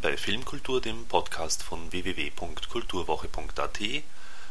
[0.00, 3.80] Bei Filmkultur, dem Podcast von www.kulturwoche.at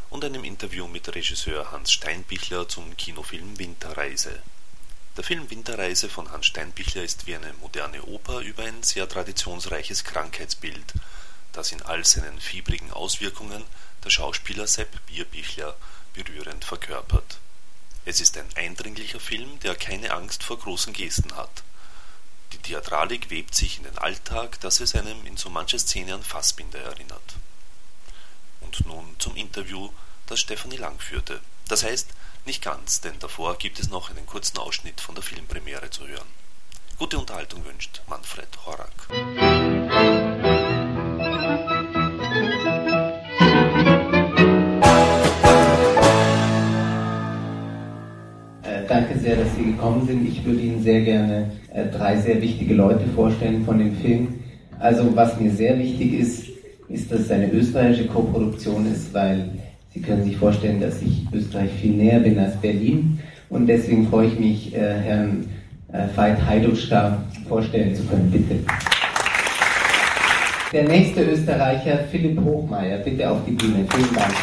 [0.09, 4.41] und einem Interview mit Regisseur Hans Steinbichler zum Kinofilm Winterreise.
[5.15, 10.03] Der Film Winterreise von Hans Steinbichler ist wie eine moderne Oper über ein sehr traditionsreiches
[10.03, 10.93] Krankheitsbild,
[11.53, 13.63] das in all seinen fiebrigen Auswirkungen
[14.03, 15.77] der Schauspieler Sepp Bierbichler
[16.13, 17.37] berührend verkörpert.
[18.03, 21.63] Es ist ein eindringlicher Film, der keine Angst vor großen Gesten hat.
[22.67, 26.79] Theatralik webt sich in den Alltag, dass es einem in so mancher Szene an Fassbinder
[26.79, 27.35] erinnert.
[28.59, 29.89] Und nun zum Interview,
[30.25, 31.39] das Stefanie Lang führte.
[31.69, 32.09] Das heißt,
[32.45, 36.27] nicht ganz, denn davor gibt es noch einen kurzen Ausschnitt von der Filmpremiere zu hören.
[36.97, 39.56] Gute Unterhaltung wünscht Manfred Horak.
[48.87, 50.27] Danke sehr, dass Sie gekommen sind.
[50.27, 54.27] Ich würde Ihnen sehr gerne äh, drei sehr wichtige Leute vorstellen von dem Film.
[54.79, 56.45] Also was mir sehr wichtig ist,
[56.89, 59.49] ist, dass es eine österreichische Koproduktion ist, weil
[59.93, 63.19] Sie können sich vorstellen, dass ich Österreich viel näher bin als Berlin.
[63.49, 65.45] Und deswegen freue ich mich, äh, Herrn
[65.91, 68.29] äh, Veit Heiduschka vorstellen zu können.
[68.29, 68.55] Bitte.
[70.73, 73.85] Der nächste Österreicher, Philipp Hochmeier, bitte auf die Bühne.
[73.89, 74.33] Vielen Dank.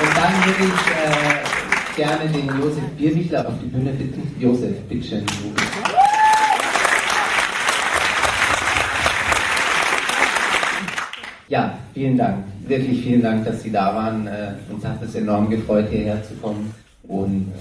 [0.00, 1.53] Und dann würde ich äh,
[1.96, 4.22] gerne den Josef Bierwichler auf die Bühne bitten.
[4.40, 5.24] Josef, bitteschön.
[11.48, 12.44] Ja, vielen Dank.
[12.66, 14.26] Wirklich vielen Dank, dass Sie da waren.
[14.26, 16.74] Äh, uns hat es enorm gefreut, hierher zu kommen.
[17.04, 17.52] Und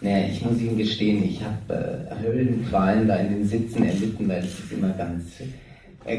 [0.00, 4.38] naja, ich muss Ihnen gestehen, ich habe äh, Höllenqualen da in den Sitzen erlitten, weil
[4.38, 5.44] es ist immer ganz äh,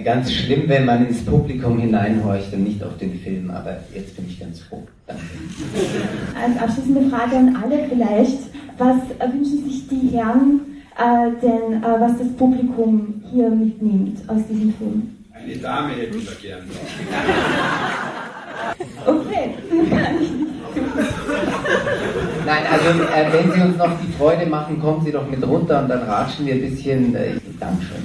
[0.04, 4.26] ganz schlimm, wenn man ins Publikum hineinhorcht und nicht auf den Film, aber jetzt bin
[4.28, 4.84] ich ganz froh.
[5.08, 5.24] Danke.
[6.42, 8.40] Als abschließende Frage an alle vielleicht,
[8.78, 8.98] was
[9.34, 10.62] wünschen sich die Herren
[10.98, 15.16] äh, denn, äh, was das Publikum hier mitnimmt aus diesem Film?
[15.34, 16.62] Eine Dame hätten wir gern.
[19.06, 19.50] okay,
[22.46, 25.82] Nein, also äh, wenn Sie uns noch die Freude machen, kommen Sie doch mit runter
[25.82, 27.16] und dann ratschen wir ein bisschen.
[27.16, 28.04] Äh, Dankeschön.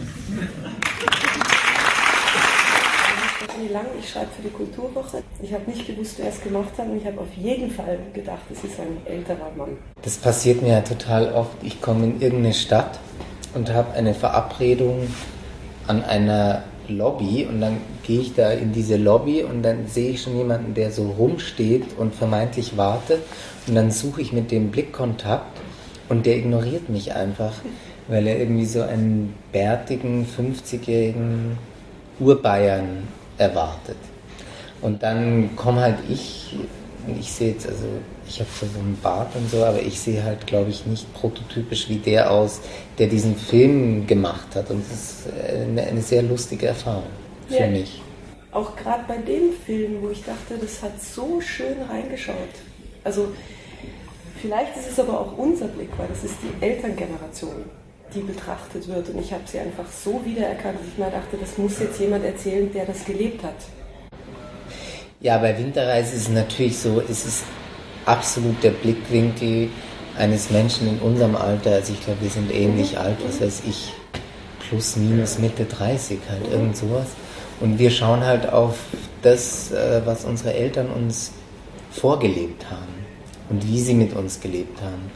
[3.72, 5.22] Lang, ich schreibe für die Kulturwoche.
[5.42, 8.42] Ich habe nicht gewusst, wer es gemacht hat und ich habe auf jeden Fall gedacht,
[8.50, 9.76] es ist ein älterer Mann.
[10.02, 11.56] Das passiert mir ja total oft.
[11.62, 12.98] Ich komme in irgendeine Stadt
[13.54, 15.08] und habe eine Verabredung
[15.86, 20.22] an einer Lobby und dann gehe ich da in diese Lobby und dann sehe ich
[20.22, 23.22] schon jemanden, der so rumsteht und vermeintlich wartet
[23.66, 25.58] und dann suche ich mit dem Blickkontakt
[26.08, 27.52] und der ignoriert mich einfach,
[28.08, 31.58] weil er irgendwie so einen bärtigen 50-jährigen
[32.18, 33.06] Urbayern
[33.38, 33.96] erwartet.
[34.80, 36.56] Und dann komme halt ich,
[37.18, 37.86] ich sehe jetzt, also
[38.28, 41.88] ich habe so einen Bart und so, aber ich sehe halt, glaube ich, nicht prototypisch
[41.88, 42.60] wie der aus,
[42.98, 44.70] der diesen Film gemacht hat.
[44.70, 47.04] Und das ist eine, eine sehr lustige Erfahrung
[47.48, 48.02] für ja, mich.
[48.52, 52.34] Auch gerade bei dem Film, wo ich dachte, das hat so schön reingeschaut.
[53.04, 53.28] Also
[54.40, 57.64] vielleicht ist es aber auch unser Blick, weil das ist die Elterngeneration
[58.14, 59.08] die betrachtet wird.
[59.08, 62.24] Und ich habe sie einfach so wiedererkannt, dass ich mir dachte, das muss jetzt jemand
[62.24, 63.56] erzählen, der das gelebt hat.
[65.20, 67.44] Ja, bei Winterreise ist es natürlich so, es ist
[68.04, 69.68] absolut der Blickwinkel
[70.16, 71.72] eines Menschen in unserem Alter.
[71.72, 72.98] Also ich glaube, wir sind ähnlich mhm.
[72.98, 73.92] alt, was weiß ich,
[74.68, 76.52] plus minus Mitte 30, halt mhm.
[76.52, 77.06] irgend sowas.
[77.60, 78.76] Und wir schauen halt auf
[79.22, 81.32] das, äh, was unsere Eltern uns
[81.90, 83.06] vorgelebt haben
[83.50, 85.10] und wie sie mit uns gelebt haben.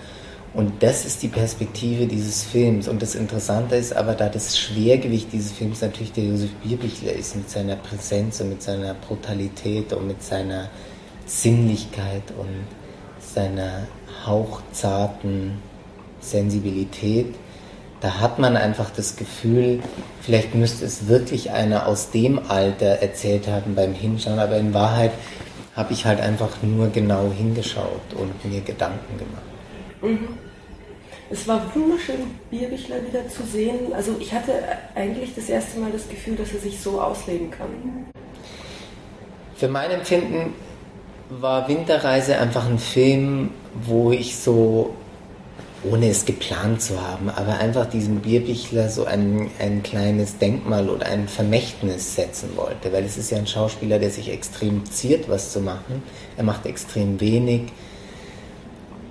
[0.55, 2.87] Und das ist die Perspektive dieses Films.
[2.87, 7.37] Und das Interessante ist aber, da das Schwergewicht dieses Films natürlich der Josef Bierbichler ist,
[7.37, 10.69] mit seiner Präsenz und mit seiner Brutalität und mit seiner
[11.25, 12.67] Sinnlichkeit und
[13.19, 13.87] seiner
[14.27, 15.59] hauchzarten
[16.21, 17.35] Sensibilität,
[18.01, 19.81] da hat man einfach das Gefühl,
[20.21, 25.13] vielleicht müsste es wirklich einer aus dem Alter erzählt haben beim Hinschauen, aber in Wahrheit
[25.75, 29.43] habe ich halt einfach nur genau hingeschaut und mir Gedanken gemacht.
[30.03, 30.42] Mhm.
[31.33, 32.17] Es war wunderschön,
[32.51, 33.95] Bierbichler wieder zu sehen.
[33.95, 34.53] Also ich hatte
[34.95, 37.69] eigentlich das erste Mal das Gefühl, dass er sich so ausleben kann.
[39.57, 40.53] Für mein Empfinden
[41.31, 43.51] war Winterreise einfach ein Film,
[43.83, 44.95] wo ich so,
[45.91, 51.07] ohne es geplant zu haben, aber einfach diesem Bierbichler so ein, ein kleines Denkmal oder
[51.07, 52.93] ein Vermächtnis setzen wollte.
[52.93, 56.03] Weil es ist ja ein Schauspieler, der sich extrem ziert, was zu machen.
[56.37, 57.73] Er macht extrem wenig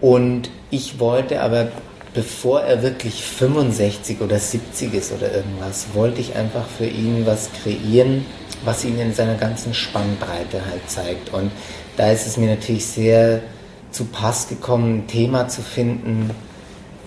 [0.02, 1.68] und ich wollte aber,
[2.14, 7.50] bevor er wirklich 65 oder 70 ist oder irgendwas, wollte ich einfach für ihn was
[7.64, 8.26] kreieren,
[8.66, 11.34] was ihn in seiner ganzen Spannbreite halt zeigt.
[11.34, 11.52] Und
[11.98, 13.42] da ist es mir natürlich sehr
[13.92, 16.32] zu Pass gekommen, ein Thema zu finden,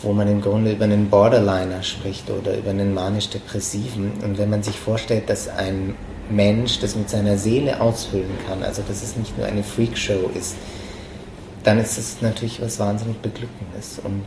[0.02, 4.12] wo man im Grunde über einen Borderliner spricht oder über einen manisch-depressiven.
[4.22, 5.94] Und wenn man sich vorstellt, dass ein
[6.30, 10.56] Mensch das mit seiner Seele ausfüllen kann, also dass es nicht nur eine Freakshow ist,
[11.62, 13.98] dann ist es natürlich was wahnsinnig Beglückendes.
[14.04, 14.24] Und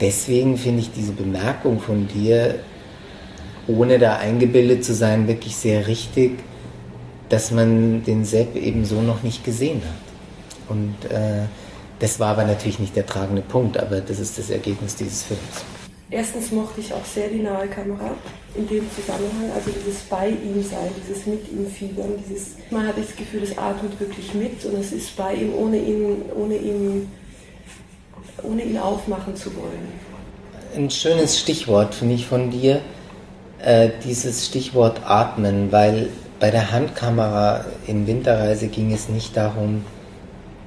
[0.00, 2.56] deswegen finde ich diese Bemerkung von dir,
[3.66, 6.38] ohne da eingebildet zu sein, wirklich sehr richtig,
[7.28, 10.70] dass man den Sepp eben so noch nicht gesehen hat.
[10.70, 11.46] Und äh,
[11.98, 15.64] das war aber natürlich nicht der tragende Punkt, aber das ist das Ergebnis dieses Films.
[16.10, 18.12] Erstens mochte ich auch sehr die nahe Kamera
[18.54, 22.96] in dem Zusammenhang, also dieses bei ihm sein, dieses mit ihm fiebern, dieses, man hat
[22.96, 27.08] das Gefühl, es atmet wirklich mit und es ist bei ihm, ohne ihn, ohne ihn,
[28.42, 29.92] ohne ihn aufmachen zu wollen.
[30.76, 32.80] Ein schönes Stichwort finde ich von dir,
[33.58, 36.08] äh, dieses Stichwort atmen, weil
[36.40, 39.84] bei der Handkamera in Winterreise ging es nicht darum,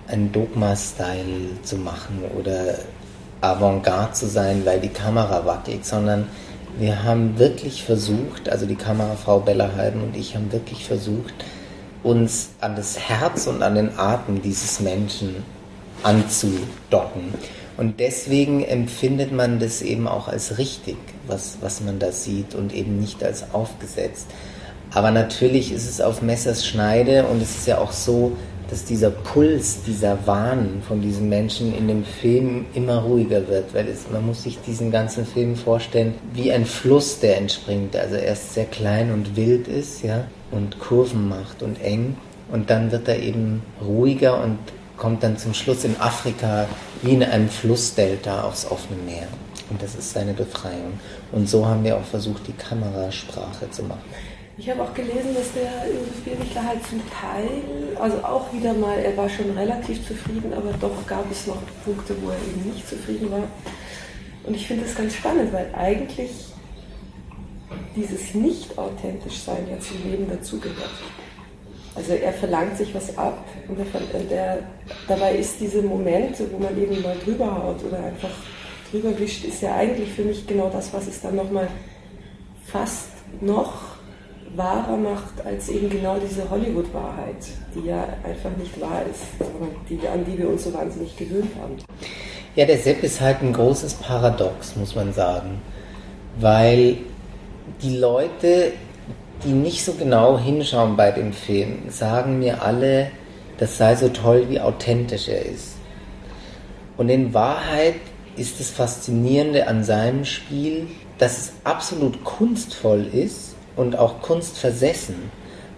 [0.08, 2.76] einen Dogma-Style zu machen oder
[3.40, 6.28] Avantgarde zu sein, weil die Kamera wackelt, sondern
[6.78, 11.34] wir haben wirklich versucht, also die Kamerafrau Bella Halben und ich haben wirklich versucht,
[12.04, 15.44] uns an das Herz und an den Atem dieses Menschen
[16.04, 17.34] anzudocken.
[17.78, 20.98] Und deswegen empfindet man das eben auch als richtig,
[21.28, 24.28] was, was man da sieht und eben nicht als aufgesetzt.
[24.94, 28.34] Aber natürlich ist es auf Messers Schneide und es ist ja auch so,
[28.70, 33.88] dass dieser Puls, dieser Wahn von diesem Menschen in dem Film immer ruhiger wird, weil
[33.88, 37.96] es, man muss sich diesen ganzen Film vorstellen wie ein Fluss, der entspringt.
[37.98, 42.16] Also erst sehr klein und wild ist, ja, und Kurven macht und eng
[42.52, 44.58] und dann wird er eben ruhiger und
[45.02, 46.68] kommt dann zum Schluss in Afrika
[47.02, 49.28] wie in einem Flussdelta aufs offene Meer.
[49.72, 51.00] Und das ist seine Befreiung.
[51.32, 54.04] Und so haben wir auch versucht, die Kamerasprache zu machen.
[54.60, 57.50] Ich habe auch gelesen, dass der Josef Bierwichler halt zum Teil,
[58.00, 62.16] also auch wieder mal, er war schon relativ zufrieden, aber doch gab es noch Punkte,
[62.22, 63.48] wo er eben nicht zufrieden war.
[64.44, 66.30] Und ich finde das ganz spannend, weil eigentlich
[67.96, 70.92] dieses Nicht-Authentisch-Sein ja zum Leben dazugehört.
[71.94, 74.60] Also er verlangt sich was ab und der, der,
[75.08, 78.30] dabei ist diese Momente, wo man eben mal drüber haut oder einfach
[78.92, 81.68] drüber wischt, ist ja eigentlich für mich genau das, was es dann nochmal
[82.66, 83.10] fast
[83.42, 83.74] noch
[84.56, 87.46] wahrer macht als eben genau diese Hollywood-Wahrheit,
[87.76, 89.24] die ja einfach nicht wahr ist,
[89.90, 91.78] die, an die wir uns so wahnsinnig gewöhnt haben.
[92.56, 95.62] Ja, der Sepp ist halt ein großes Paradox, muss man sagen,
[96.40, 96.98] weil
[97.82, 98.74] die Leute,
[99.44, 103.12] die nicht so genau hinschauen bei dem Film, sagen mir alle,
[103.58, 105.76] das sei so toll, wie authentisch er ist.
[106.98, 107.96] Und in Wahrheit
[108.36, 115.32] ist das Faszinierende an seinem Spiel, dass es absolut kunstvoll ist, und auch Kunst versessen.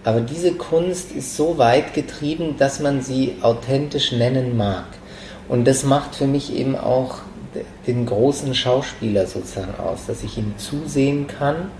[0.03, 4.85] Aber diese Kunst ist so weit getrieben, dass man sie authentisch nennen mag.
[5.47, 7.19] Und das macht für mich eben auch
[7.87, 11.71] den großen Schauspieler sozusagen aus, dass ich ihm zusehen kann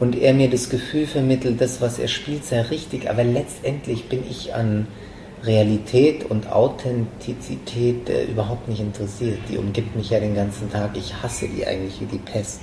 [0.00, 4.24] und er mir das Gefühl vermittelt, das, was er spielt, sei richtig, aber letztendlich bin
[4.28, 4.86] ich an
[5.44, 9.38] Realität und Authentizität äh, überhaupt nicht interessiert.
[9.48, 10.96] Die umgibt mich ja den ganzen Tag.
[10.96, 12.60] Ich hasse die eigentlich wie die Pest.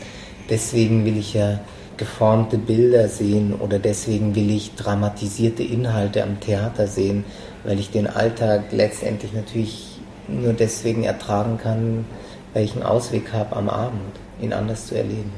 [0.49, 1.59] Deswegen will ich ja
[1.97, 7.23] geformte Bilder sehen oder deswegen will ich dramatisierte Inhalte am Theater sehen,
[7.63, 12.05] weil ich den Alltag letztendlich natürlich nur deswegen ertragen kann,
[12.53, 15.31] weil ich einen Ausweg habe am Abend, ihn anders zu erleben.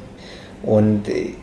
[0.64, 1.34] Und äh,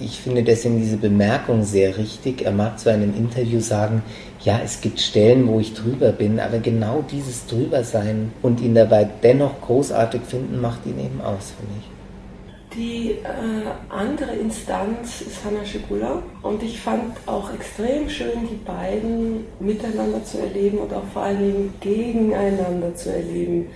[0.00, 2.42] ich finde deswegen diese Bemerkung sehr richtig.
[2.42, 4.02] Er mag zu einem Interview sagen,
[4.42, 9.08] ja, es gibt Stellen, wo ich drüber bin, aber genau dieses Drübersein und ihn dabei
[9.22, 11.84] dennoch großartig finden, macht ihn eben aus für mich.
[12.74, 19.46] Die äh, andere Instanz ist Hanna Schigula und ich fand auch extrem schön, die beiden
[19.58, 23.66] miteinander zu erleben und auch vor allen Dingen gegeneinander zu erleben.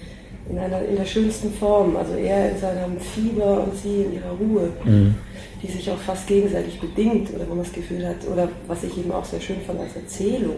[0.49, 1.97] In, einer, in der schönsten Form.
[1.97, 5.15] Also er in seinem Fieber und sie in ihrer Ruhe, mhm.
[5.63, 8.99] die sich auch fast gegenseitig bedingt oder wo man das Gefühl hat, oder was ich
[8.99, 10.57] eben auch sehr schön fand als Erzählung.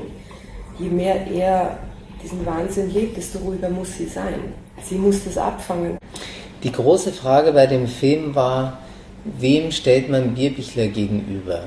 [0.78, 1.78] Je mehr er
[2.22, 4.54] diesen Wahnsinn lebt, desto ruhiger muss sie sein.
[4.82, 5.98] Sie muss das abfangen.
[6.62, 8.78] Die große Frage bei dem Film war,
[9.38, 11.64] wem stellt man Bierbichler gegenüber?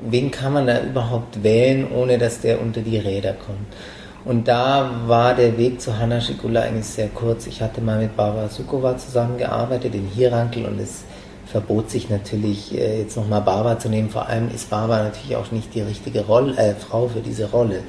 [0.00, 3.72] Wen kann man da überhaupt wählen, ohne dass der unter die Räder kommt?
[4.24, 7.46] Und da war der Weg zu Hanna Schikula eigentlich sehr kurz.
[7.46, 11.04] Ich hatte mal mit Barbara Sukova zusammengearbeitet in Hirankel und es
[11.46, 14.08] verbot sich natürlich, äh, jetzt nochmal Barbara zu nehmen.
[14.08, 17.80] Vor allem ist Barbara natürlich auch nicht die richtige Rolle, äh, Frau für diese Rolle,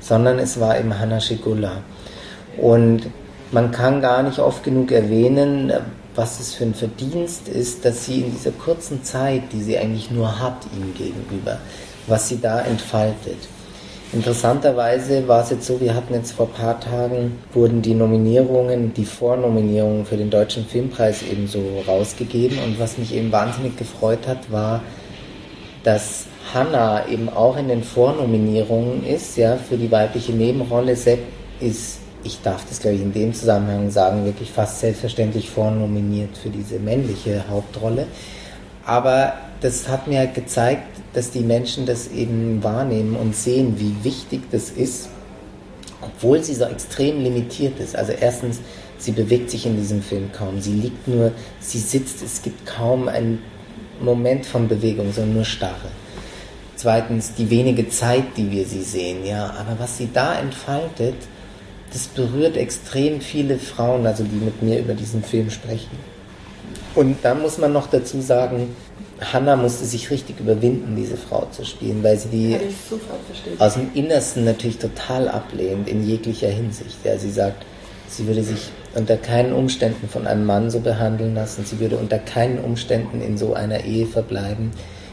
[0.00, 1.82] sondern es war eben Hanna Schikula.
[2.56, 3.02] Und
[3.50, 5.72] man kann gar nicht oft genug erwähnen,
[6.14, 10.10] was es für ein Verdienst ist, dass sie in dieser kurzen Zeit, die sie eigentlich
[10.10, 11.58] nur hat ihm gegenüber,
[12.06, 13.38] was sie da entfaltet.
[14.12, 18.92] Interessanterweise war es jetzt so, wir hatten jetzt vor ein paar Tagen, wurden die Nominierungen,
[18.92, 22.58] die Vornominierungen für den Deutschen Filmpreis eben so rausgegeben.
[22.58, 24.82] Und was mich eben wahnsinnig gefreut hat, war,
[25.82, 30.94] dass Hannah eben auch in den Vornominierungen ist, ja, für die weibliche Nebenrolle.
[30.94, 31.20] Sepp
[31.60, 36.50] ist, ich darf das glaube ich in dem Zusammenhang sagen, wirklich fast selbstverständlich vornominiert für
[36.50, 38.06] diese männliche Hauptrolle.
[38.84, 44.04] Aber das hat mir halt gezeigt, dass die Menschen das eben wahrnehmen und sehen, wie
[44.04, 45.08] wichtig das ist,
[46.00, 47.94] obwohl sie so extrem limitiert ist.
[47.94, 48.60] Also erstens,
[48.98, 50.60] sie bewegt sich in diesem Film kaum.
[50.60, 53.40] Sie liegt nur, sie sitzt, es gibt kaum einen
[54.00, 55.90] Moment von Bewegung, sondern nur Starre.
[56.76, 59.50] Zweitens, die wenige Zeit, die wir sie sehen, ja.
[59.50, 61.14] Aber was sie da entfaltet,
[61.92, 65.96] das berührt extrem viele Frauen, also die mit mir über diesen Film sprechen.
[66.94, 68.74] Und da muss man noch dazu sagen,
[69.22, 72.58] Hannah musste sich richtig überwinden, diese Frau zu spielen, weil sie die
[73.58, 76.96] aus dem Innersten natürlich total ablehnt, in jeglicher Hinsicht.
[77.04, 77.64] Ja, sie sagt,
[78.08, 82.18] sie würde sich unter keinen Umständen von einem Mann so behandeln lassen, sie würde unter
[82.18, 84.72] keinen Umständen in so einer Ehe verbleiben,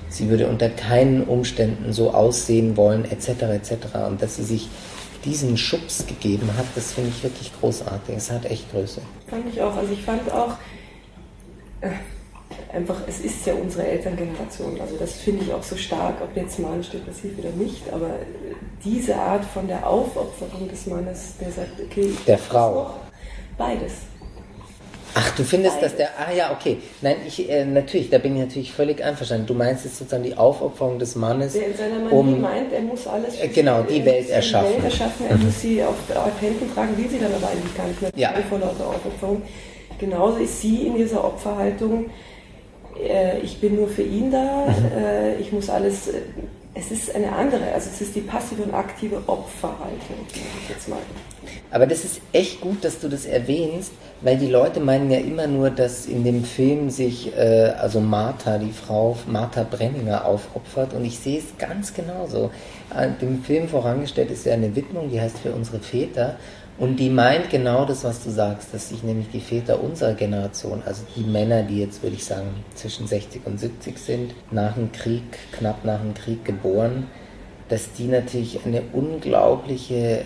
[0.10, 3.44] sie würde unter keinen Umständen so aussehen wollen, etc.
[3.44, 3.74] etc.
[4.08, 4.70] Und dass sie sich
[5.26, 8.16] diesen Schubs gegeben hat, das finde ich wirklich großartig.
[8.16, 9.02] Es hat echt Größe.
[9.28, 9.76] Fand ich auch.
[9.76, 10.54] Also ich fand auch,
[11.82, 11.90] äh,
[12.72, 14.80] einfach, es ist ja unsere Elterngeneration.
[14.80, 18.12] Also das finde ich auch so stark, ob jetzt Mann steht passiv oder nicht, aber
[18.84, 22.94] diese Art von der Aufopferung des Mannes, der sagt, okay, der Frau.
[23.58, 23.94] Beides.
[25.16, 25.92] Ach, du findest, Beides.
[25.92, 26.10] dass der.
[26.20, 26.78] Ah ja, okay.
[27.02, 29.48] Nein, ich äh, natürlich, da bin ich natürlich völlig einverstanden.
[29.48, 31.54] Du meinst jetzt sozusagen die Aufopferung des Mannes.
[31.54, 34.70] Der in seiner Manie um, meint, er muss alles äh, genau, die Welt erschaffen.
[34.70, 37.76] Die Welt erschaffen, er muss sie auf, auf Händen tragen, will sie dann aber eigentlich
[37.76, 38.12] gar nicht mehr.
[38.16, 38.34] Ja.
[38.48, 39.42] Vor lauter Aufopferung.
[40.00, 42.10] Genauso ist sie in dieser Opferhaltung
[43.02, 46.22] äh, ich bin nur für ihn da, äh, ich muss alles, äh,
[46.74, 51.00] es ist eine andere, also es ist die passive und aktive Opferhaltung, ich jetzt mal.
[51.72, 53.92] Aber das ist echt gut, dass du das erwähnst,
[54.22, 58.58] weil die Leute meinen ja immer nur, dass in dem Film sich äh, also Martha,
[58.58, 62.52] die Frau Martha Brenninger aufopfert und ich sehe es ganz genauso.
[63.22, 66.38] Dem Film vorangestellt ist ja eine Widmung, die heißt für unsere Väter
[66.80, 70.82] und die meint genau das, was du sagst, dass sich nämlich die Väter unserer Generation,
[70.86, 74.92] also die Männer, die jetzt, würde ich sagen, zwischen 60 und 70 sind, nach dem
[74.94, 77.08] Krieg, knapp nach dem Krieg geboren,
[77.68, 80.24] dass die natürlich eine unglaubliche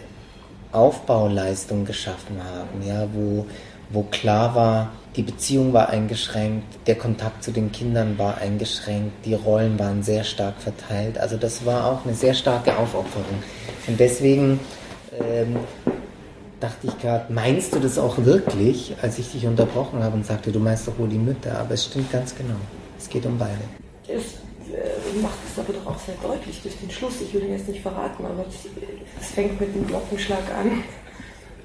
[0.71, 3.47] Aufbauleistung geschaffen haben, ja, wo,
[3.89, 9.33] wo klar war, die Beziehung war eingeschränkt, der Kontakt zu den Kindern war eingeschränkt, die
[9.33, 11.17] Rollen waren sehr stark verteilt.
[11.19, 13.43] Also das war auch eine sehr starke Aufopferung.
[13.87, 14.59] Und deswegen
[15.19, 15.57] ähm,
[16.63, 20.49] dachte ich gerade, meinst du das auch wirklich, als ich dich unterbrochen habe und sagte,
[20.49, 22.55] du meinst doch wohl die Mütter, aber es stimmt ganz genau.
[22.97, 23.59] Es geht um beide.
[24.07, 24.35] Es
[24.71, 27.15] äh, macht es aber doch auch sehr deutlich durch den Schluss.
[27.21, 28.45] Ich will ihn jetzt nicht verraten, aber
[29.19, 30.83] es fängt mit dem Glockenschlag an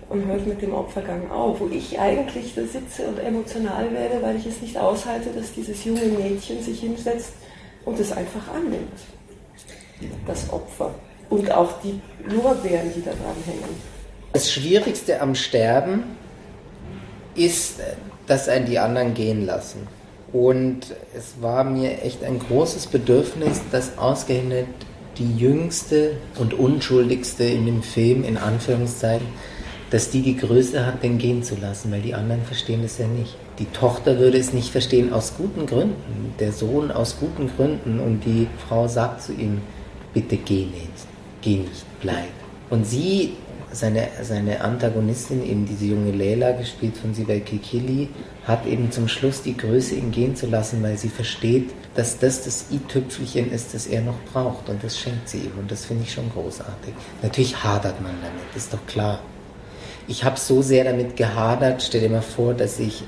[0.09, 4.37] und hört mit dem Opfergang auf, wo ich eigentlich da sitze und emotional werde, weil
[4.37, 7.35] ich es nicht aushalte, dass dieses junge Mädchen sich hinsetzt
[7.85, 8.99] und es einfach annimmt.
[10.27, 10.93] Das Opfer.
[11.31, 13.98] Und auch die Lorbeeren, die da dran hängen.
[14.33, 16.05] Das Schwierigste am Sterben
[17.35, 17.81] ist,
[18.27, 19.87] dass einen die anderen gehen lassen.
[20.33, 20.81] Und
[21.17, 24.67] es war mir echt ein großes Bedürfnis, dass ausgerechnet
[25.17, 29.27] die jüngste und unschuldigste in dem Film, in Anführungszeichen,
[29.91, 33.07] dass die die Größe hat, den gehen zu lassen, weil die anderen verstehen das ja
[33.07, 33.35] nicht.
[33.59, 38.21] Die Tochter würde es nicht verstehen aus guten Gründen, der Sohn aus guten Gründen und
[38.27, 39.63] die Frau sagt zu ihm,
[40.13, 41.07] bitte geh nicht,
[41.41, 42.29] geh nicht, bleib.
[42.69, 43.33] Und sie
[43.73, 48.09] seine, seine Antagonistin, eben diese junge Leila, gespielt von Sibel Kikili,
[48.47, 52.45] hat eben zum Schluss die Größe, ihn gehen zu lassen, weil sie versteht, dass das
[52.45, 54.69] das i-Tüpfelchen ist, das er noch braucht.
[54.69, 55.53] Und das schenkt sie ihm.
[55.59, 56.95] Und das finde ich schon großartig.
[57.23, 59.21] Natürlich hadert man damit, ist doch klar.
[60.07, 63.05] Ich habe so sehr damit gehadert, stell dir mal vor, dass ich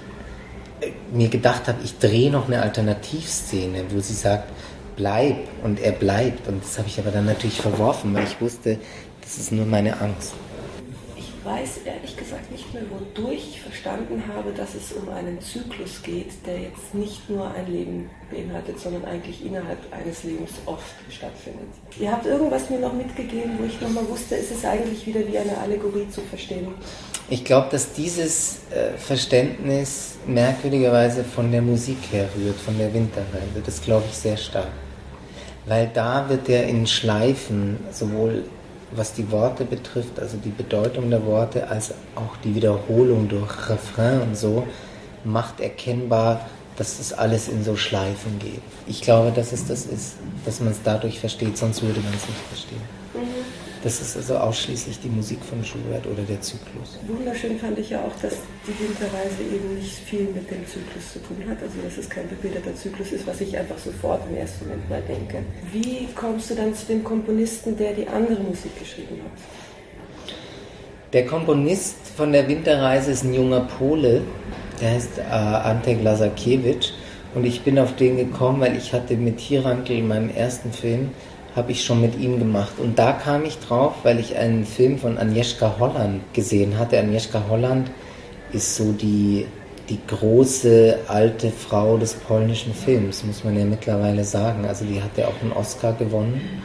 [0.81, 4.51] äh, mir gedacht habe, ich drehe noch eine Alternativszene, wo sie sagt,
[4.97, 6.47] bleib und er bleibt.
[6.49, 8.79] Und das habe ich aber dann natürlich verworfen, weil ich wusste,
[9.23, 10.35] das ist nur meine Angst
[11.45, 16.47] weiß ehrlich gesagt nicht mehr, wodurch ich verstanden habe, dass es um einen Zyklus geht,
[16.47, 21.69] der jetzt nicht nur ein Leben beinhaltet, sondern eigentlich innerhalb eines Lebens oft stattfindet.
[21.99, 25.39] Ihr habt irgendwas mir noch mitgegeben, wo ich nochmal wusste, ist es eigentlich wieder wie
[25.39, 26.69] eine Allegorie zu verstehen.
[27.29, 33.63] Ich glaube, dass dieses äh, Verständnis merkwürdigerweise von der Musik herrührt, von der Winterreise.
[33.65, 34.73] Das glaube ich sehr stark.
[35.67, 38.45] Weil da wird er in Schleifen sowohl
[38.93, 44.23] was die Worte betrifft, also die Bedeutung der Worte, als auch die Wiederholung durch Refrain
[44.23, 44.67] und so,
[45.25, 48.63] macht erkennbar, dass das alles in so Schleifen geht.
[48.87, 52.27] Ich glaube, dass es das ist, dass man es dadurch versteht, sonst würde man es
[52.27, 53.00] nicht verstehen.
[53.83, 56.99] Das ist also ausschließlich die Musik von Schubert oder der Zyklus.
[57.07, 61.19] Wunderschön fand ich ja auch, dass die Winterreise eben nicht viel mit dem Zyklus zu
[61.21, 61.63] tun hat.
[61.63, 65.03] Also dass es kein bebilderter Zyklus ist, was ich einfach sofort im ersten Moment mal
[65.09, 65.39] denke.
[65.73, 70.33] Wie kommst du dann zu dem Komponisten, der die andere Musik geschrieben hat?
[71.15, 74.23] Der Komponist von der Winterreise ist ein junger Pole,
[74.81, 76.93] der heißt äh, Ante Glasakiewicz.
[77.35, 81.11] Und ich bin auf den gekommen, weil ich hatte mit Hirankel in meinem ersten Film
[81.57, 82.75] habe ich schon mit ihm gemacht.
[82.79, 86.99] Und da kam ich drauf, weil ich einen Film von Agnieszka Holland gesehen hatte.
[86.99, 87.91] Agnieszka Holland
[88.53, 89.47] ist so die,
[89.89, 94.65] die große alte Frau des polnischen Films, muss man ja mittlerweile sagen.
[94.65, 96.63] Also die hatte auch einen Oscar gewonnen,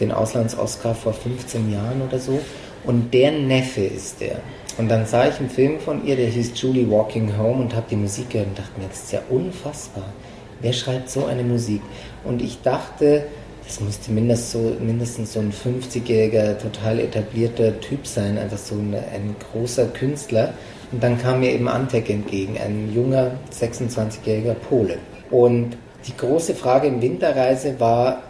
[0.00, 2.40] den Auslands-Oscar vor 15 Jahren oder so.
[2.84, 4.40] Und der Neffe ist der.
[4.78, 7.86] Und dann sah ich einen Film von ihr, der hieß Julie Walking Home und habe
[7.90, 10.06] die Musik gehört und dachte mir, das ist ja unfassbar.
[10.60, 11.82] Wer schreibt so eine Musik?
[12.24, 13.26] Und ich dachte,
[13.66, 18.94] das musste mindestens so, mindestens so ein 50-jähriger, total etablierter Typ sein, einfach so ein,
[18.94, 20.54] ein großer Künstler.
[20.90, 24.98] Und dann kam mir eben Antek entgegen, ein junger, 26-jähriger Pole.
[25.30, 25.76] Und
[26.06, 28.22] die große Frage im Winterreise war,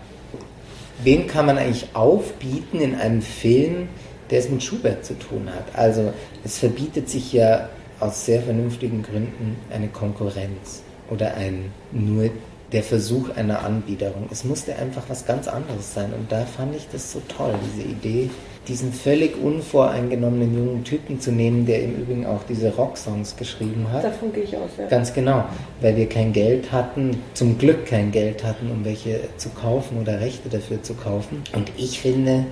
[1.02, 3.88] wen kann man eigentlich aufbieten in einem Film,
[4.30, 5.64] der es mit Schubert zu tun hat?
[5.74, 6.12] Also
[6.44, 12.30] es verbietet sich ja aus sehr vernünftigen Gründen eine Konkurrenz oder ein nur
[12.72, 14.28] der Versuch einer Anbiederung.
[14.30, 16.12] Es musste einfach was ganz anderes sein.
[16.12, 18.30] Und da fand ich das so toll, diese Idee,
[18.68, 24.04] diesen völlig unvoreingenommenen jungen Typen zu nehmen, der im Übrigen auch diese Rocksongs geschrieben hat.
[24.04, 24.86] Davon gehe ich aus, ja.
[24.86, 25.44] Ganz genau,
[25.80, 30.20] weil wir kein Geld hatten, zum Glück kein Geld hatten, um welche zu kaufen oder
[30.20, 31.42] Rechte dafür zu kaufen.
[31.54, 32.46] Und ich finde,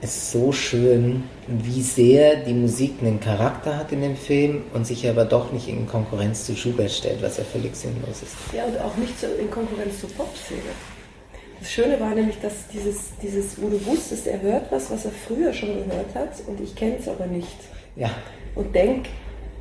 [0.00, 5.08] es so schön, wie sehr die Musik einen Charakter hat in dem Film und sich
[5.08, 8.36] aber doch nicht in Konkurrenz zu Schubert stellt, was ja völlig sinnlos ist.
[8.54, 10.60] Ja, und auch nicht in Konkurrenz zur Popszene.
[11.58, 15.10] Das Schöne war nämlich, dass dieses, dieses, wo du wusstest, er hört was, was er
[15.10, 17.56] früher schon gehört hat und ich kenne es aber nicht.
[17.96, 18.10] Ja.
[18.54, 19.06] Und denk,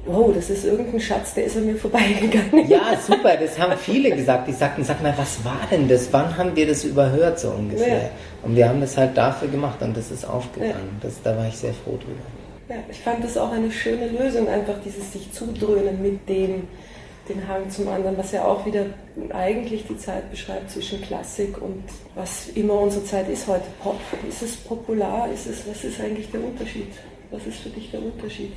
[0.08, 2.67] wow, das ist irgendein Schatz, der ist an mir vorbeigegangen.
[2.67, 4.48] Ja, super, das haben viele gesagt.
[4.48, 6.12] Die sagten, sag mal, was war denn das?
[6.12, 8.04] Wann haben wir das überhört, so ungefähr?
[8.04, 8.10] Ja.
[8.43, 10.74] Und wir haben das halt dafür gemacht und das ist aufgegangen.
[11.02, 11.08] Ja.
[11.08, 12.22] Das, da war ich sehr froh drüber.
[12.70, 16.67] Ja, ich fand das auch eine schöne Lösung, einfach dieses sich zudröhnen mit dem,
[17.30, 18.86] den Hang zum anderen, was ja auch wieder
[19.30, 21.84] eigentlich die Zeit beschreibt zwischen Klassik und
[22.15, 23.65] was immer unsere Zeit ist heute.
[23.82, 25.30] Pop, ist es popular?
[25.34, 26.91] Ist es, was ist eigentlich der Unterschied?
[27.32, 28.54] Was ist für dich der Unterschied?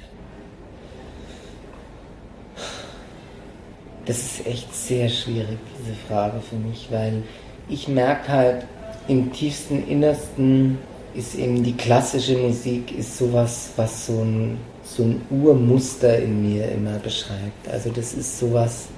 [4.11, 7.23] Das ist echt sehr schwierig, diese Frage für mich, weil
[7.69, 8.67] ich merke halt,
[9.07, 10.79] im tiefsten Innersten
[11.15, 16.73] ist eben die klassische Musik ist sowas, was so ein, so ein Urmuster in mir
[16.73, 17.69] immer beschreibt.
[17.71, 18.89] Also das ist sowas,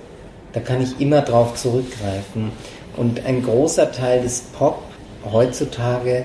[0.55, 2.51] da kann ich immer drauf zurückgreifen.
[2.96, 4.83] Und ein großer Teil des Pop
[5.31, 6.25] heutzutage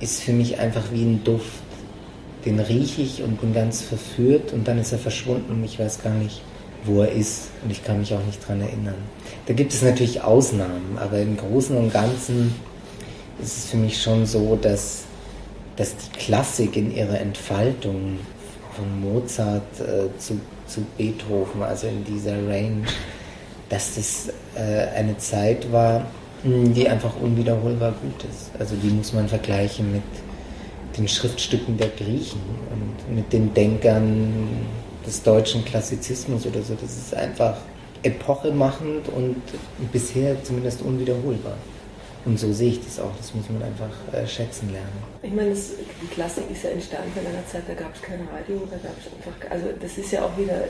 [0.00, 1.62] ist für mich einfach wie ein Duft.
[2.44, 6.02] Den rieche ich und bin ganz verführt und dann ist er verschwunden und ich weiß
[6.02, 6.42] gar nicht,
[6.84, 8.94] wo er ist und ich kann mich auch nicht dran erinnern.
[9.46, 12.54] Da gibt es natürlich Ausnahmen, aber im Großen und Ganzen
[13.42, 15.04] ist es für mich schon so, dass,
[15.76, 18.18] dass die Klassik in ihrer Entfaltung
[18.72, 22.82] von Mozart äh, zu, zu Beethoven, also in dieser Range,
[23.68, 26.06] dass das äh, eine Zeit war,
[26.42, 28.50] hm, die einfach unwiederholbar gut ist.
[28.58, 30.02] Also die muss man vergleichen mit
[30.96, 34.32] den Schriftstücken der Griechen und mit den Denkern
[35.06, 36.74] des deutschen Klassizismus oder so.
[36.74, 37.56] Das ist einfach
[38.02, 39.36] epochemachend und
[39.92, 41.56] bisher zumindest unwiederholbar.
[42.26, 44.90] Und so sehe ich das auch, das muss man einfach äh, schätzen lernen.
[45.22, 45.70] Ich meine, das,
[46.02, 48.96] die Klassik ist ja entstanden in einer Zeit, da gab es kein Radio, da gab
[48.98, 50.64] es einfach, also das ist ja auch wieder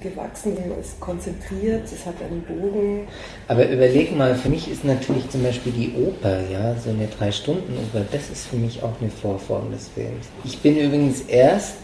[0.00, 3.06] gewachsen, es ist konzentriert, es hat einen Bogen.
[3.46, 8.06] Aber überleg mal, für mich ist natürlich zum Beispiel die Oper, ja, so eine Drei-Stunden-Oper,
[8.10, 10.26] das ist für mich auch eine Vorform des Films.
[10.44, 11.74] Ich bin übrigens erst,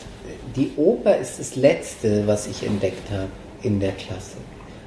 [0.58, 3.28] die Oper ist das Letzte, was ich entdeckt habe
[3.62, 4.42] in der Klassik.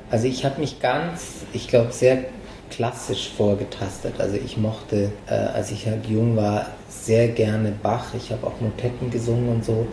[0.09, 2.25] Also ich habe mich ganz, ich glaube, sehr
[2.69, 4.15] klassisch vorgetastet.
[4.19, 8.13] Also ich mochte, äh, als ich halt jung war, sehr gerne Bach.
[8.15, 9.87] Ich habe auch Motetten gesungen und so.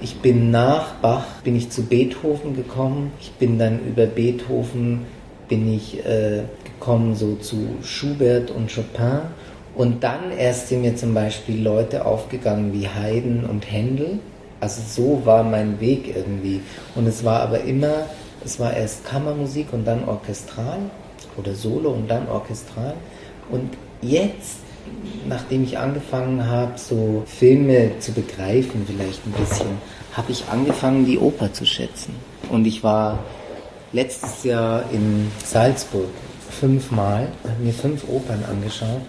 [0.00, 3.12] Ich bin nach Bach, bin ich zu Beethoven gekommen.
[3.20, 5.06] Ich bin dann über Beethoven,
[5.48, 9.22] bin ich äh, gekommen so zu Schubert und Chopin.
[9.74, 14.20] Und dann erst sind mir zum Beispiel Leute aufgegangen wie Haydn und Händel.
[14.60, 16.60] Also so war mein Weg irgendwie.
[16.94, 18.06] Und es war aber immer,
[18.44, 20.78] es war erst Kammermusik und dann orchestral
[21.36, 22.94] oder Solo und dann orchestral.
[23.50, 24.58] Und jetzt,
[25.28, 29.78] nachdem ich angefangen habe, so Filme zu begreifen, vielleicht ein bisschen,
[30.14, 32.14] habe ich angefangen, die Oper zu schätzen.
[32.50, 33.18] Und ich war
[33.92, 36.08] letztes Jahr in Salzburg
[36.50, 39.02] fünfmal, habe mir fünf Opern angeschaut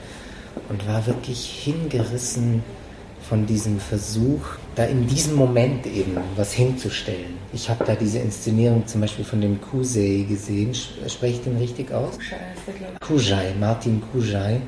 [0.70, 2.64] und war wirklich hingerissen
[3.28, 4.42] von diesem Versuch,
[4.76, 7.38] da in diesem Moment eben was hinzustellen.
[7.52, 10.74] Ich habe da diese Inszenierung zum Beispiel von dem Kusei gesehen.
[10.74, 12.18] Spreche ich den richtig aus?
[13.02, 14.62] Kujai, Martin Kujai.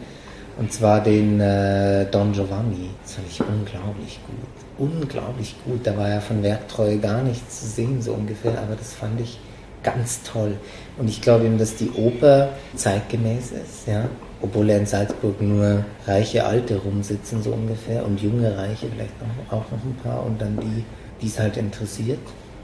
[0.58, 2.90] Und zwar den äh, Don Giovanni.
[3.04, 4.90] Das fand ich unglaublich gut.
[4.92, 5.88] Unglaublich gut.
[5.88, 8.60] Da war ja von Werktreue gar nichts zu sehen, so ungefähr.
[8.62, 9.40] Aber das fand ich
[9.84, 10.58] ganz toll.
[10.98, 14.10] Und ich glaube eben, dass die Oper zeitgemäß ist, ja
[14.42, 19.14] obwohl er in Salzburg nur reiche Alte rumsitzen, so ungefähr, und junge Reiche vielleicht
[19.50, 20.84] auch, auch noch ein paar und dann die,
[21.22, 22.20] die es halt interessiert,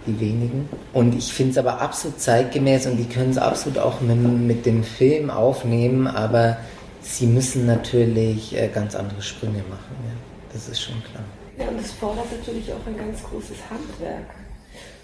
[0.08, 0.70] die wenigen.
[0.94, 4.66] Und ich finde es aber absolut zeitgemäß und die können es absolut auch mit, mit
[4.66, 6.58] dem Film aufnehmen, aber
[7.02, 10.14] sie müssen natürlich äh, ganz andere Sprünge machen, ja.
[10.54, 11.24] das ist schon klar.
[11.58, 14.26] Ja, und es fordert natürlich auch ein ganz großes Handwerk.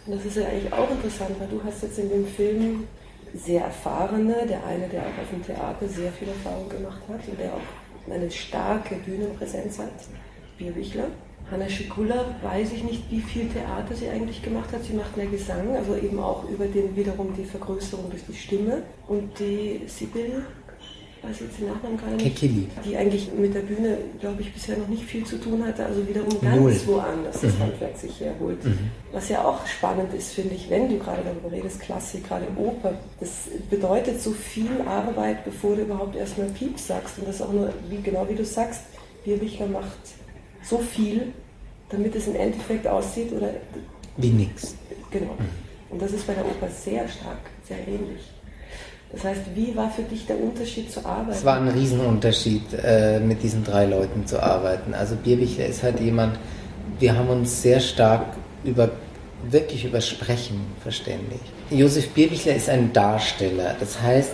[0.06, 2.88] Und das ist ja eigentlich auch interessant, weil du hast jetzt in dem Film
[3.34, 7.40] sehr erfahrene, der eine, der auch auf dem Theater sehr viel Erfahrung gemacht hat und
[7.40, 9.90] der auch eine starke Bühnenpräsenz hat,
[10.58, 11.08] Bierwichler.
[11.50, 14.86] Hanna Schikula weiß ich nicht, wie viel Theater sie eigentlich gemacht hat.
[14.86, 18.84] Sie macht mehr Gesang, also eben auch über den wiederum die Vergrößerung durch die Stimme.
[19.10, 20.46] Und die Sibyl
[21.24, 22.68] weiß jetzt den Nachnamen gar nicht, Kekili.
[22.84, 26.08] die eigentlich mit der Bühne, glaube ich, bisher noch nicht viel zu tun hatte, also
[26.08, 26.80] wiederum ganz Null.
[26.88, 27.60] woanders das Mhm.
[27.60, 28.64] Handwerk sich herholt.
[28.66, 28.78] Mhm.
[29.12, 32.94] Was ja auch spannend ist, finde ich, wenn du gerade darüber redest, Klassik, gerade Oper,
[33.20, 33.30] das
[33.70, 38.02] bedeutet so viel Arbeit, bevor du überhaupt erstmal Pieps sagst und das auch nur, wie,
[38.02, 38.82] genau wie du sagst,
[39.24, 39.92] Bierwichler macht
[40.64, 41.28] so viel,
[41.90, 43.50] damit es im Endeffekt aussieht oder
[44.18, 44.76] Wie nix.
[45.12, 45.36] Genau.
[45.90, 48.22] Und das ist bei der Oper sehr stark, sehr ähnlich.
[49.14, 51.36] Das heißt, wie war für dich der Unterschied zur Arbeit?
[51.36, 54.94] Es war ein Riesenunterschied, äh, mit diesen drei Leuten zu arbeiten.
[54.94, 56.40] Also Bierwichler ist halt jemand,
[57.00, 58.26] wir haben uns sehr stark
[58.64, 58.90] über,
[59.50, 61.44] wirklich über Sprechen verständigt.
[61.70, 63.76] Josef Bierwichler ist ein Darsteller.
[63.80, 64.32] Das heißt,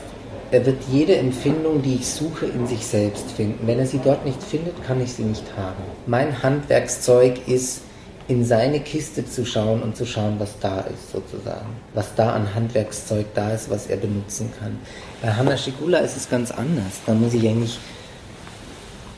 [0.51, 3.67] er wird jede Empfindung, die ich suche, in sich selbst finden.
[3.67, 5.83] Wenn er sie dort nicht findet, kann ich sie nicht haben.
[6.05, 7.81] Mein Handwerkszeug ist,
[8.27, 11.67] in seine Kiste zu schauen und zu schauen, was da ist, sozusagen.
[11.93, 14.77] Was da an Handwerkszeug da ist, was er benutzen kann.
[15.21, 17.01] Bei Hanna Schigula ist es ganz anders.
[17.05, 17.79] Da muss ich eigentlich,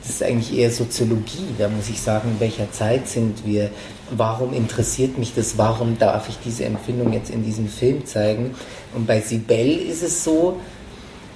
[0.02, 1.48] das ist eigentlich eher Soziologie.
[1.58, 3.72] Da muss ich sagen, in welcher Zeit sind wir?
[4.12, 5.58] Warum interessiert mich das?
[5.58, 8.54] Warum darf ich diese Empfindung jetzt in diesem Film zeigen?
[8.94, 10.60] Und bei Sibel ist es so,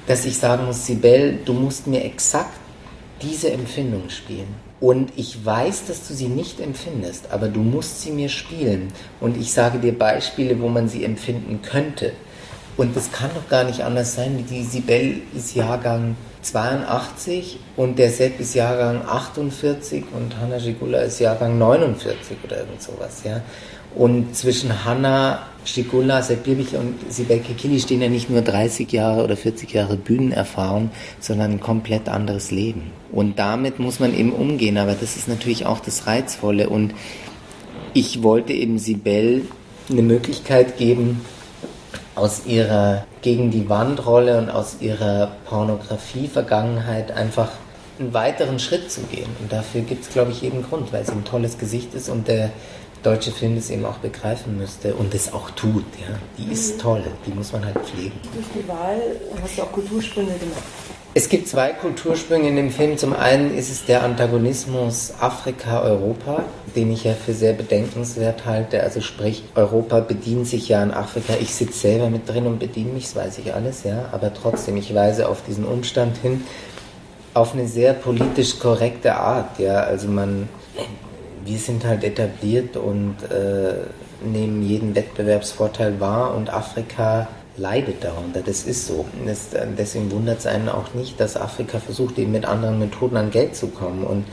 [0.06, 2.60] dass ich sagen muss, Sibel, du musst mir exakt
[3.22, 4.54] diese Empfindung spielen.
[4.84, 8.92] Und ich weiß, dass du sie nicht empfindest, aber du musst sie mir spielen.
[9.22, 12.12] Und ich sage dir Beispiele, wo man sie empfinden könnte.
[12.76, 14.46] Und das kann doch gar nicht anders sein.
[14.50, 21.18] Die Sibel ist Jahrgang 82 und der Sepp ist Jahrgang 48 und Hanna Schigula ist
[21.22, 23.40] Jahrgang 49 oder irgend sowas, ja.
[23.96, 29.24] Und zwischen Hanna Schigula, Sepp Bierbichler und Sibel Kekili stehen ja nicht nur 30 Jahre
[29.24, 32.92] oder 40 Jahre Bühnenerfahrung, sondern ein komplett anderes Leben.
[33.12, 36.70] Und damit muss man eben umgehen, aber das ist natürlich auch das Reizvolle.
[36.70, 36.94] Und
[37.94, 39.44] ich wollte eben Sibel
[39.90, 41.22] eine Möglichkeit geben,
[42.16, 47.52] aus ihrer gegen die Wandrolle und aus ihrer Pornografie-Vergangenheit einfach
[48.00, 49.30] einen weiteren Schritt zu gehen.
[49.42, 52.28] Und dafür gibt es, glaube ich, jeden Grund, weil sie ein tolles Gesicht ist und
[52.28, 52.52] der
[53.04, 55.86] deutsche Film das eben auch begreifen müsste und es auch tut.
[56.00, 56.16] Ja.
[56.38, 58.20] Die ist toll, die muss man halt pflegen.
[58.34, 59.02] Durch die Wahl
[59.42, 60.64] hast du auch Kultursprünge gemacht.
[61.16, 62.98] Es gibt zwei Kultursprünge in dem Film.
[62.98, 66.44] Zum einen ist es der Antagonismus Afrika-Europa,
[66.76, 68.82] den ich ja für sehr bedenkenswert halte.
[68.82, 71.34] Also sprich, Europa bedient sich ja an Afrika.
[71.40, 74.06] Ich sitze selber mit drin und bediene mich, das weiß ich alles, ja.
[74.12, 76.46] Aber trotzdem, ich weise auf diesen Umstand hin,
[77.36, 79.82] auf eine sehr politisch korrekte Art, ja.
[79.82, 80.50] Also man,
[81.46, 83.74] wir sind halt etabliert und äh,
[84.26, 87.28] nehmen jeden Wettbewerbsvorteil wahr und Afrika
[87.58, 88.42] leidet darunter.
[88.42, 89.06] Das ist so.
[89.26, 93.32] Das, deswegen wundert es einen auch nicht, dass Afrika versucht, eben mit anderen Methoden an
[93.32, 94.04] Geld zu kommen.
[94.04, 94.26] Und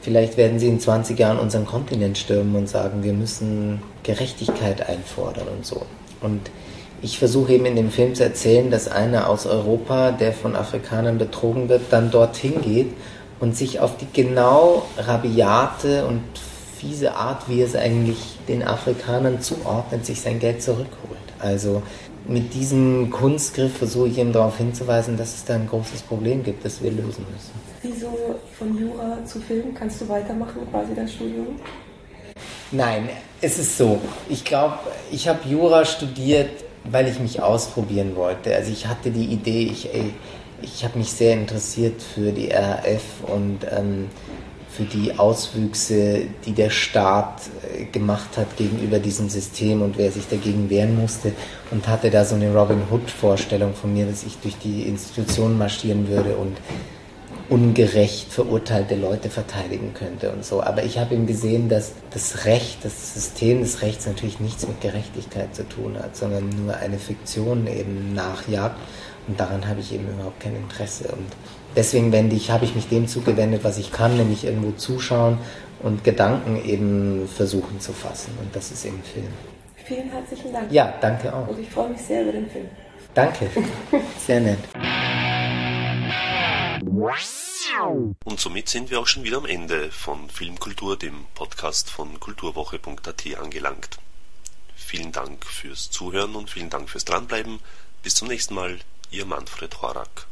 [0.00, 5.48] vielleicht werden sie in 20 Jahren unseren Kontinent stürmen und sagen, wir müssen Gerechtigkeit einfordern
[5.48, 5.82] und so.
[6.20, 6.50] Und
[7.00, 11.18] ich versuche eben in dem Film zu erzählen, dass einer aus Europa, der von Afrikanern
[11.18, 12.92] betrogen wird, dann dorthin geht
[13.42, 16.22] und sich auf die genau rabiate und
[16.78, 21.18] fiese Art, wie es eigentlich den Afrikanern zuordnet, sich sein Geld zurückholt.
[21.40, 21.82] Also
[22.28, 26.64] mit diesem Kunstgriff versuche ich ihm darauf hinzuweisen, dass es da ein großes Problem gibt,
[26.64, 27.50] das wir lösen müssen.
[27.82, 29.74] Wieso von Jura zu Film?
[29.74, 31.48] Kannst du weitermachen, quasi dein Studium?
[32.70, 33.08] Nein,
[33.40, 33.98] es ist so.
[34.28, 34.78] Ich glaube,
[35.10, 38.54] ich habe Jura studiert, weil ich mich ausprobieren wollte.
[38.54, 40.14] Also ich hatte die Idee, ich, ey,
[40.62, 44.08] ich habe mich sehr interessiert für die RAF und ähm,
[44.70, 47.42] für die Auswüchse, die der Staat
[47.76, 51.32] äh, gemacht hat gegenüber diesem System und wer sich dagegen wehren musste
[51.70, 55.58] und hatte da so eine Robin Hood Vorstellung von mir, dass ich durch die Institutionen
[55.58, 56.56] marschieren würde und
[57.50, 60.62] ungerecht verurteilte Leute verteidigen könnte und so.
[60.62, 64.80] Aber ich habe ihm gesehen, dass das Recht, das System des Rechts natürlich nichts mit
[64.80, 68.76] Gerechtigkeit zu tun hat, sondern nur eine Fiktion eben nachjagt.
[69.28, 71.08] Und daran habe ich eben überhaupt kein Interesse.
[71.08, 71.26] Und
[71.76, 75.38] deswegen wende ich, habe ich mich dem zugewendet, was ich kann, nämlich irgendwo zuschauen
[75.80, 78.32] und Gedanken eben versuchen zu fassen.
[78.40, 79.28] Und das ist eben Film.
[79.84, 80.70] Vielen herzlichen Dank.
[80.72, 81.48] Ja, danke auch.
[81.48, 82.66] Und ich freue mich sehr über den Film.
[83.14, 83.50] Danke.
[84.18, 84.58] Sehr nett.
[88.24, 93.38] Und somit sind wir auch schon wieder am Ende von Filmkultur, dem Podcast von kulturwoche.at
[93.38, 93.98] angelangt.
[94.74, 97.60] Vielen Dank fürs Zuhören und vielen Dank fürs Dranbleiben.
[98.02, 98.78] Bis zum nächsten Mal,
[99.12, 100.26] Ihr Manfred Horak.